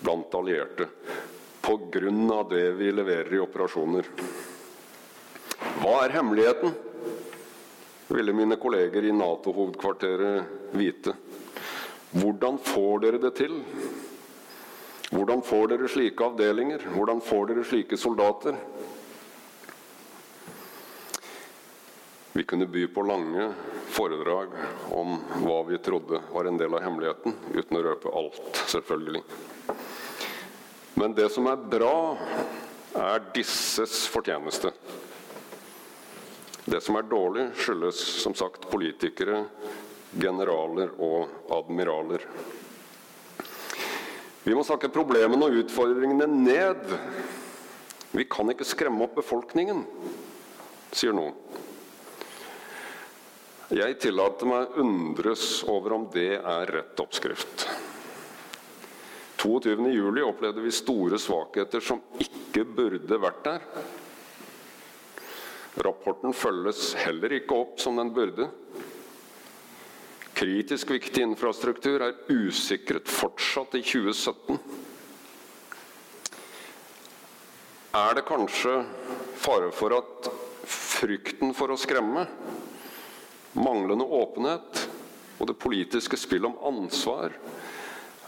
[0.00, 0.88] blant allierte
[1.64, 2.42] pga.
[2.50, 4.08] det vi leverer i operasjoner.
[5.80, 6.74] Hva er hemmeligheten?
[8.14, 10.44] ville mine kolleger i Nato-hovedkvarteret
[10.76, 11.14] vite.
[12.14, 13.56] Hvordan får dere det til?
[15.10, 16.84] Hvordan får dere slike avdelinger?
[16.94, 18.58] Hvordan får dere slike soldater?
[22.36, 23.52] Vi kunne by på lange
[23.94, 24.48] foredrag
[24.90, 29.20] om hva vi trodde var en del av hemmeligheten, uten å røpe alt, selvfølgelig.
[30.98, 31.94] Men det som er bra,
[32.98, 34.72] er disses fortjeneste.
[36.66, 39.44] Det som er dårlig, skyldes som sagt politikere,
[40.18, 42.26] generaler og admiraler.
[44.42, 46.98] Vi må snakke problemene og utfordringene ned.
[48.10, 49.86] Vi kan ikke skremme opp befolkningen,
[50.90, 51.38] sier noen.
[53.72, 57.64] Jeg tillater meg undres over om det er rett oppskrift.
[59.40, 63.64] 22.07 opplevde vi store svakheter som ikke burde vært der.
[65.84, 68.50] Rapporten følges heller ikke opp som den burde.
[70.36, 74.60] Kritisk viktig infrastruktur er usikret fortsatt i 2017.
[77.96, 78.80] Er det kanskje
[79.40, 80.30] fare for at
[80.68, 82.26] frykten for å skremme,
[83.54, 84.84] manglende åpenhet
[85.38, 87.34] og det politiske spill om ansvar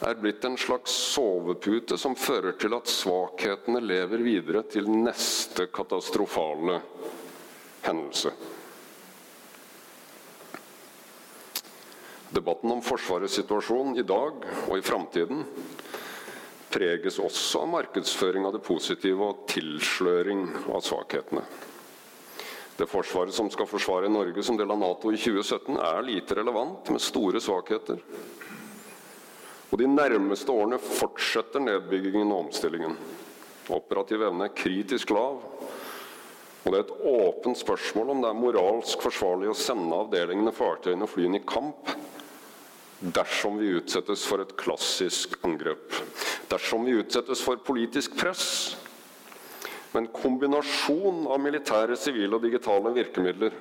[0.06, 6.80] er blitt en slags sovepute som fører til at svakhetene lever videre til neste katastrofale
[7.86, 8.32] hendelse.
[12.36, 15.44] Debatten om Forsvarets situasjon i dag og i framtiden
[16.68, 20.42] preges også av markedsføring av det positive og tilsløring
[20.74, 21.46] av svakhetene.
[22.76, 26.90] Det Forsvaret som skal forsvare Norge som del av Nato i 2017, er lite relevant,
[26.92, 28.02] med store svakheter.
[29.70, 32.98] Og De nærmeste årene fortsetter nedbyggingen og omstillingen.
[33.72, 35.40] Operativ evne er kritisk lav,
[36.66, 41.06] og Det er et åpent spørsmål om det er moralsk forsvarlig å sende avdelingene, fartøyene
[41.06, 41.92] og flyene i kamp
[43.00, 45.94] dersom vi utsettes for et klassisk angrep.
[46.50, 48.76] Dersom vi utsettes for politisk press.
[49.96, 53.54] Med en kombinasjon av militære, sivile og digitale virkemidler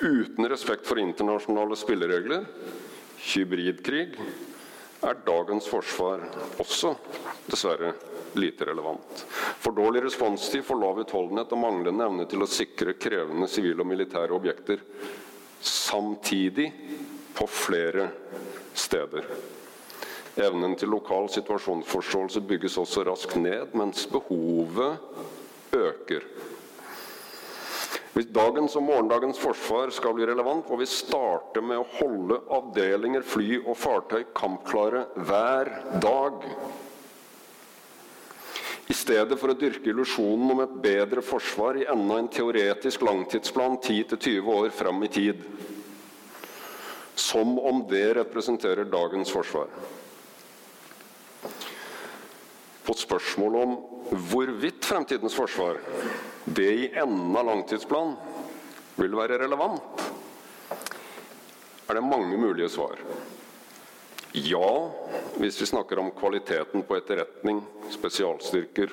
[0.00, 2.46] uten respekt for internasjonale spilleregler,
[3.30, 4.16] hybridkrig,
[5.06, 6.24] er dagens forsvar
[6.60, 6.94] også
[7.46, 7.92] dessverre
[8.40, 9.22] lite relevant.
[9.62, 13.90] For dårlig responstid, for lav utholdenhet og manglende evne til å sikre krevende sivile og
[13.92, 14.82] militære objekter
[15.60, 16.68] samtidig
[17.36, 18.10] på flere
[18.74, 19.30] steder.
[20.40, 24.96] Evnen til lokal situasjonsforståelse bygges også raskt ned, mens behovet
[25.76, 26.24] øker.
[28.10, 33.22] Hvis dagens og morgendagens forsvar skal bli relevant, må vi starte med å holde avdelinger,
[33.22, 35.70] fly og fartøy kampklare hver
[36.02, 36.46] dag.
[38.90, 43.78] I stedet for å dyrke illusjonen om et bedre forsvar i enda en teoretisk langtidsplan
[43.78, 45.44] 10-20 år fram i tid.
[47.14, 49.70] Som om det representerer dagens forsvar.
[52.84, 53.74] På spørsmål om
[54.30, 55.78] hvorvidt fremtidens forsvar,
[56.44, 58.16] det i enden av langtidsplanen,
[59.00, 60.06] vil være relevant,
[61.90, 62.98] er det mange mulige svar.
[64.36, 64.90] Ja,
[65.42, 68.92] hvis vi snakker om kvaliteten på etterretning, spesialstyrker,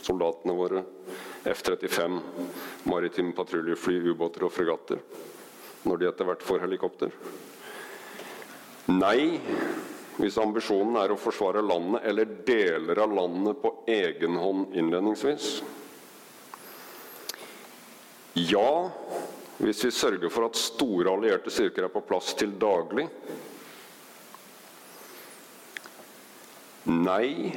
[0.00, 0.84] soldatene våre,
[1.48, 2.20] F-35,
[2.88, 5.02] maritime patruljefly, ubåter og fregatter,
[5.84, 7.12] når de etter hvert får helikopter.
[8.88, 9.38] Nei
[10.18, 15.50] hvis ambisjonen er å forsvare landet eller deler av landet på egen hånd innledningsvis.
[18.48, 18.90] Ja
[19.58, 23.08] hvis vi sørger for at store allierte styrker er på plass til daglig.
[26.88, 27.54] Nei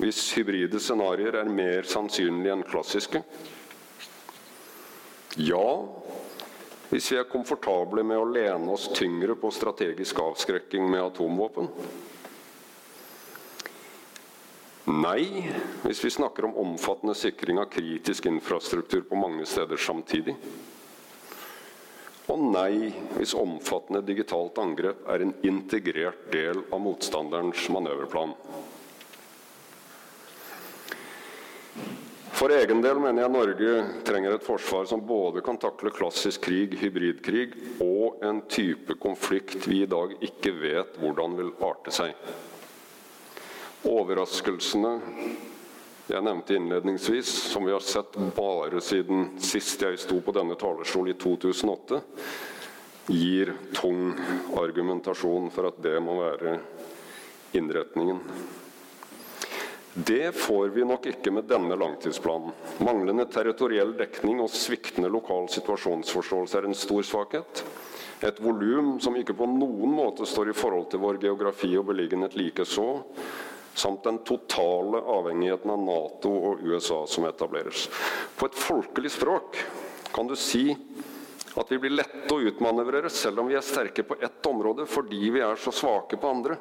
[0.00, 3.22] hvis hybride scenarioer er mer sannsynlige enn klassiske.
[5.40, 5.64] Ja
[6.90, 11.70] hvis vi er komfortable med å lene oss tyngre på strategisk avskrekking med atomvåpen.
[14.90, 15.46] Nei
[15.84, 20.34] hvis vi snakker om omfattende sikring av kritisk infrastruktur på mange steder samtidig.
[22.30, 28.34] Og nei hvis omfattende digitalt angrep er en integrert del av motstanderens manøverplan.
[32.40, 33.72] For egen del mener jeg Norge
[34.08, 37.50] trenger et forsvar som både kan takle klassisk krig, hybridkrig
[37.84, 42.14] og en type konflikt vi i dag ikke vet hvordan vil arte seg.
[43.84, 44.94] Overraskelsene
[46.08, 51.12] jeg nevnte innledningsvis, som vi har sett bare siden sist jeg sto på denne talerstol
[51.12, 52.00] i 2008,
[53.12, 54.16] gir tung
[54.64, 56.56] argumentasjon for at det må være
[57.60, 58.24] innretningen.
[59.94, 62.52] Det får vi nok ikke med denne langtidsplanen.
[62.86, 67.64] Manglende territoriell dekning og sviktende lokal situasjonsforståelse er en stor svakhet.
[68.22, 72.36] Et volum som ikke på noen måte står i forhold til vår geografi og beliggenhet
[72.38, 72.86] likeså,
[73.74, 77.88] samt den totale avhengigheten av Nato og USA som etableres.
[78.38, 79.58] På et folkelig språk
[80.14, 80.68] kan du si
[81.58, 85.34] at vi blir lette å utmanøvrere selv om vi er sterke på ett område fordi
[85.34, 86.60] vi er så svake på andre.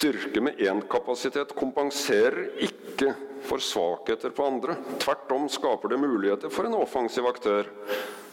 [0.00, 3.10] Styrke med én kapasitet kompenserer ikke
[3.44, 4.72] for svakheter på andre.
[4.96, 7.68] Tvert om skaper det muligheter for en offensiv aktør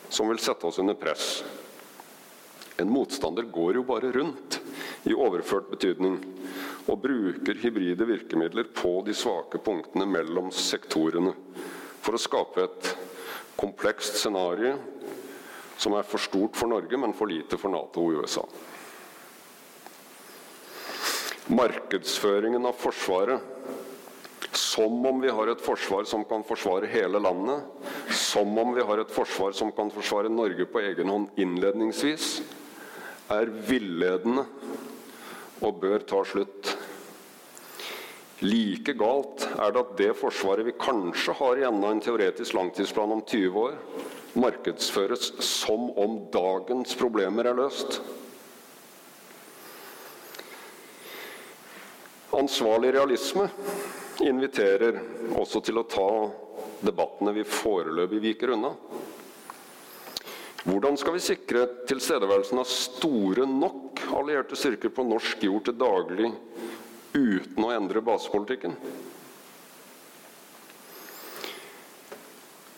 [0.07, 1.41] som vil sette oss under press.
[2.79, 4.61] En motstander går jo bare rundt
[5.11, 6.15] i overført betydning
[6.87, 11.35] og bruker hybride virkemidler på de svake punktene mellom sektorene
[11.99, 12.93] for å skape et
[13.59, 14.77] komplekst scenario
[15.75, 18.47] som er for stort for Norge, men for lite for Nato og USA.
[21.47, 23.57] Markedsføringen av Forsvaret
[24.57, 27.63] som om vi har et forsvar som kan forsvare hele landet,
[28.13, 32.41] som om vi har et forsvar som kan forsvare Norge på egen hånd innledningsvis,
[33.33, 34.45] er villedende
[35.61, 36.73] og bør ta slutt.
[38.45, 43.15] Like galt er det at det forsvaret vi kanskje har i enda en teoretisk langtidsplan
[43.17, 43.79] om 20 år,
[44.37, 48.01] markedsføres som om dagens problemer er løst.
[52.37, 53.47] Ansvarlig realisme
[54.21, 54.99] inviterer
[55.37, 56.09] også til å ta
[56.85, 58.75] debattene vi foreløpig viker unna.
[60.67, 66.31] Hvordan skal vi sikre tilstedeværelsen av store nok allierte styrker på norsk jord til daglig
[67.15, 68.75] uten å endre basepolitikken?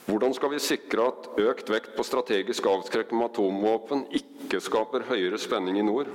[0.09, 5.37] Hvordan skal vi sikre at økt vekt på strategisk avskrekking med atomvåpen ikke skaper høyere
[5.41, 6.09] spenning i nord?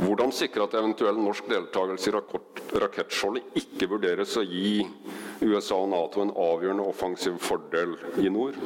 [0.00, 2.14] Hvordan sikre at eventuell norsk deltakelse i
[2.80, 4.80] rakettskjoldet ikke vurderes å gi
[5.44, 8.56] USA og Nato en avgjørende offensiv fordel i nord?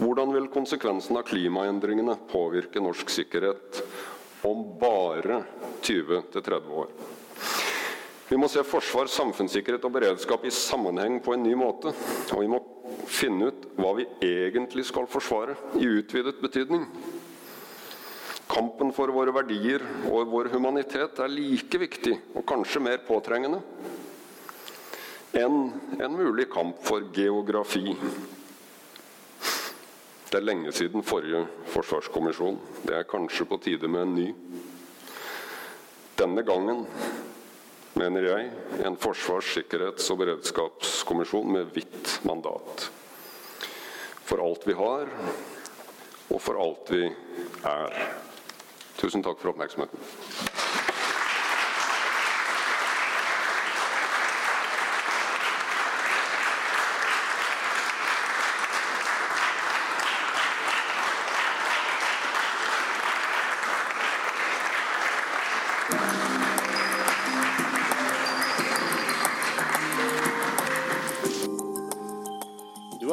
[0.00, 3.82] Hvordan vil konsekvensen av klimaendringene påvirke norsk sikkerhet
[4.48, 5.42] om bare
[5.84, 6.94] 20-30 år?
[8.30, 11.90] Vi må se forsvar, samfunnssikkerhet og beredskap i sammenheng på en ny måte.
[12.30, 12.60] Og vi må
[13.10, 16.86] finne ut hva vi egentlig skal forsvare, i utvidet betydning.
[18.50, 23.60] Kampen for våre verdier og vår humanitet er like viktig, og kanskje mer påtrengende,
[25.38, 25.68] enn
[26.02, 27.94] en mulig kamp for geografi.
[30.30, 32.58] Det er lenge siden forrige forsvarskommisjon.
[32.86, 34.26] Det er kanskje på tide med en ny.
[36.18, 36.84] Denne gangen
[37.98, 38.50] mener jeg
[38.86, 42.88] en forsvars-, sikkerhets- og beredskapskommisjon med hvitt mandat.
[44.26, 45.10] For alt vi har,
[46.30, 47.06] og for alt vi
[47.66, 48.02] er.
[49.00, 49.98] Tusen takk for oppmerksomheten.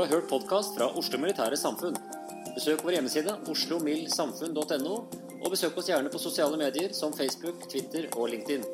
[0.08, 1.96] Hørt podkast fra Oslo Militære Samfunn.
[2.56, 4.96] Besøk vår hjemmeside oslomildsamfunn.no,
[5.48, 8.68] og besøk oss gjerne på sosiale medier som Facebook, Twitter og LinkedIn.